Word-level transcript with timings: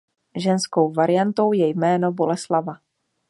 Ženskou 0.35 0.93
variantou 0.93 1.53
je 1.53 1.67
jméno 1.67 2.11
Boleslava. 2.11 2.73